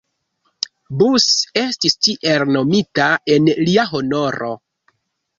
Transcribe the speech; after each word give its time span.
Bus, 1.01 1.25
estis 1.61 1.95
tiel 2.07 2.45
nomita 2.55 3.09
en 3.35 3.51
lia 3.67 3.85
honoro. 3.99 4.49